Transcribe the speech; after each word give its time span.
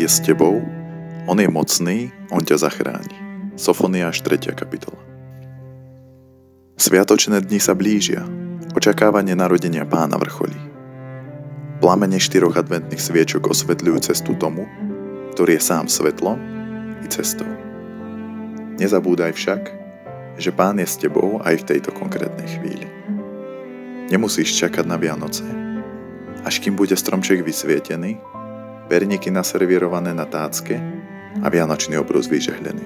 je 0.00 0.08
s 0.08 0.24
tebou, 0.24 0.64
On 1.28 1.36
je 1.36 1.44
mocný, 1.44 2.08
On 2.32 2.40
ťa 2.40 2.56
zachráni. 2.56 3.12
Sofoniáš 3.60 4.24
3. 4.24 4.56
kapitola 4.56 4.96
Sviatočné 6.80 7.44
dni 7.44 7.60
sa 7.60 7.76
blížia, 7.76 8.24
očakávanie 8.72 9.36
narodenia 9.36 9.84
pána 9.84 10.16
vrcholí. 10.16 10.56
Plamene 11.84 12.16
štyroch 12.16 12.56
adventných 12.56 12.96
sviečok 12.96 13.52
osvetľujú 13.52 14.00
cestu 14.00 14.32
tomu, 14.40 14.64
ktorý 15.36 15.60
je 15.60 15.68
sám 15.68 15.84
svetlom 15.84 16.40
i 17.04 17.06
cestou. 17.12 17.48
Nezabúdaj 18.80 19.36
však, 19.36 19.62
že 20.40 20.48
pán 20.48 20.80
je 20.80 20.88
s 20.88 20.96
tebou 20.96 21.44
aj 21.44 21.60
v 21.60 21.76
tejto 21.76 21.92
konkrétnej 21.92 22.48
chvíli. 22.48 22.88
Nemusíš 24.08 24.56
čakať 24.64 24.88
na 24.88 24.96
Vianoce, 24.96 25.44
až 26.40 26.56
kým 26.64 26.72
bude 26.72 26.96
stromček 26.96 27.44
vysvietený, 27.44 28.39
perníky 28.90 29.30
naservírované 29.30 30.10
na 30.10 30.26
tácke 30.26 30.74
a 31.38 31.46
vianočný 31.46 31.94
obrus 32.02 32.26
vyžehlený. 32.26 32.82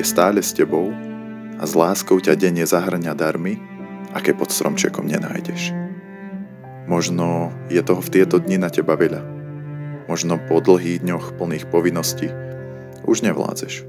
Je 0.00 0.04
stále 0.08 0.40
s 0.40 0.56
tebou 0.56 0.88
a 1.60 1.64
s 1.68 1.76
láskou 1.76 2.16
ťa 2.16 2.40
denne 2.40 2.64
zahrňa 2.64 3.12
darmy, 3.12 3.60
aké 4.16 4.32
pod 4.32 4.48
stromčekom 4.48 5.04
nenájdeš. 5.04 5.76
Možno 6.88 7.52
je 7.68 7.84
toho 7.84 8.00
v 8.00 8.12
tieto 8.16 8.40
dni 8.40 8.64
na 8.64 8.72
teba 8.72 8.96
veľa. 8.96 9.20
Možno 10.08 10.40
po 10.40 10.64
dlhých 10.64 11.04
dňoch 11.04 11.36
plných 11.36 11.68
povinností 11.68 12.32
už 13.04 13.28
nevládzeš. 13.28 13.84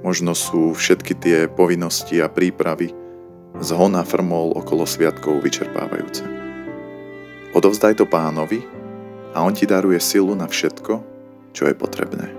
Možno 0.00 0.32
sú 0.32 0.72
všetky 0.72 1.12
tie 1.20 1.38
povinnosti 1.44 2.24
a 2.24 2.32
prípravy 2.32 2.88
z 3.60 3.68
hona 3.76 4.00
frmol 4.00 4.56
okolo 4.56 4.88
sviatkov 4.88 5.44
vyčerpávajúce. 5.44 6.24
Odovzdaj 7.52 8.00
to 8.00 8.08
pánovi 8.08 8.64
a 9.32 9.40
on 9.40 9.52
ti 9.56 9.64
daruje 9.64 9.98
silu 10.00 10.36
na 10.36 10.48
všetko, 10.48 11.00
čo 11.56 11.68
je 11.68 11.74
potrebné. 11.76 12.32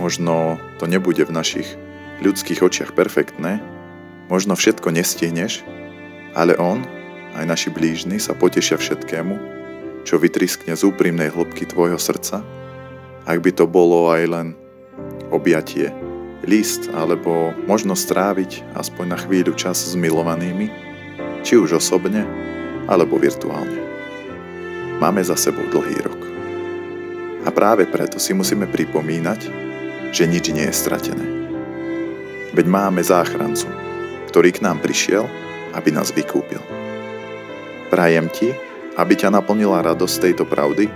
Možno 0.00 0.56
to 0.80 0.88
nebude 0.88 1.20
v 1.24 1.36
našich 1.36 1.68
ľudských 2.24 2.64
očiach 2.64 2.90
perfektné, 2.96 3.60
možno 4.32 4.56
všetko 4.56 4.88
nestihneš, 4.88 5.60
ale 6.32 6.56
on, 6.56 6.80
aj 7.36 7.44
naši 7.44 7.68
blížni 7.68 8.16
sa 8.16 8.32
potešia 8.32 8.80
všetkému, 8.80 9.34
čo 10.08 10.16
vytriskne 10.16 10.72
z 10.72 10.82
úprimnej 10.88 11.28
hĺbky 11.28 11.68
tvojho 11.68 12.00
srdca, 12.00 12.40
ak 13.28 13.38
by 13.38 13.50
to 13.54 13.68
bolo 13.68 14.10
aj 14.10 14.22
len 14.26 14.48
objatie, 15.30 15.92
list 16.42 16.90
alebo 16.90 17.54
možno 17.70 17.94
stráviť 17.94 18.74
aspoň 18.74 19.04
na 19.14 19.18
chvíľu 19.20 19.54
čas 19.54 19.78
s 19.78 19.94
milovanými, 19.94 20.72
či 21.46 21.54
už 21.54 21.78
osobne 21.78 22.26
alebo 22.90 23.14
virtuálne. 23.20 23.91
Máme 25.02 25.18
za 25.18 25.34
sebou 25.34 25.66
dlhý 25.66 25.98
rok. 25.98 26.22
A 27.42 27.50
práve 27.50 27.90
preto 27.90 28.22
si 28.22 28.30
musíme 28.38 28.70
pripomínať, 28.70 29.50
že 30.14 30.30
nič 30.30 30.54
nie 30.54 30.62
je 30.62 30.78
stratené. 30.78 31.26
Veď 32.54 32.70
máme 32.70 33.02
záchrancu, 33.02 33.66
ktorý 34.30 34.54
k 34.54 34.62
nám 34.62 34.78
prišiel, 34.78 35.26
aby 35.74 35.90
nás 35.90 36.14
vykúpil. 36.14 36.62
Prajem 37.90 38.30
ti, 38.30 38.54
aby 38.94 39.18
ťa 39.18 39.34
naplnila 39.34 39.82
radosť 39.82 40.22
tejto 40.22 40.46
pravdy, 40.46 40.86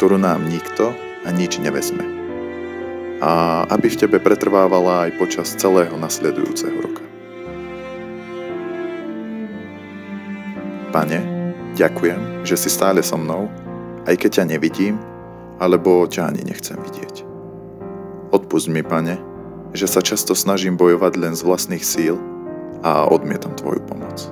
ktorú 0.00 0.16
nám 0.16 0.40
nikto 0.48 0.96
a 1.20 1.28
nič 1.28 1.60
nevezme. 1.60 2.08
A 3.20 3.68
aby 3.68 3.92
v 3.92 4.00
tebe 4.00 4.16
pretrvávala 4.16 5.12
aj 5.12 5.20
počas 5.20 5.52
celého 5.52 5.92
nasledujúceho 6.00 6.78
roka. 6.80 7.04
Pane, 10.88 11.35
Ďakujem, 11.76 12.40
že 12.48 12.56
si 12.56 12.72
stále 12.72 13.04
so 13.04 13.20
mnou, 13.20 13.52
aj 14.08 14.16
keď 14.16 14.40
ťa 14.40 14.44
nevidím, 14.56 14.96
alebo 15.60 16.08
ťa 16.08 16.32
ani 16.32 16.40
nechcem 16.48 16.80
vidieť. 16.80 17.20
Odpust 18.32 18.72
mi, 18.72 18.80
pane, 18.80 19.20
že 19.76 19.84
sa 19.84 20.00
často 20.00 20.32
snažím 20.32 20.80
bojovať 20.80 21.20
len 21.20 21.36
z 21.36 21.44
vlastných 21.44 21.84
síl 21.84 22.16
a 22.80 23.04
odmietam 23.04 23.52
tvoju 23.52 23.84
pomoc. 23.84 24.24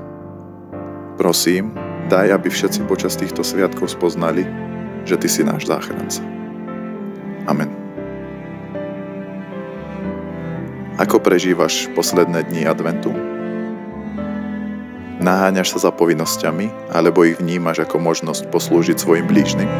Prosím, 1.20 1.76
daj, 2.08 2.32
aby 2.32 2.48
všetci 2.48 2.88
počas 2.88 3.12
týchto 3.20 3.44
sviatkov 3.44 3.92
spoznali, 3.92 4.48
že 5.04 5.20
ty 5.20 5.28
si 5.28 5.44
náš 5.44 5.68
záchranca. 5.68 6.24
Amen. 7.44 7.68
Ako 10.96 11.20
prežívaš 11.20 11.92
posledné 11.92 12.48
dni 12.48 12.64
adventu? 12.64 13.33
Naháňaš 15.22 15.78
sa 15.78 15.88
za 15.88 15.90
povinnosťami, 15.94 16.90
alebo 16.90 17.22
ich 17.22 17.38
vnímaš 17.38 17.86
ako 17.86 18.02
možnosť 18.02 18.50
poslúžiť 18.50 18.96
svojim 18.98 19.26
blížnym? 19.30 19.70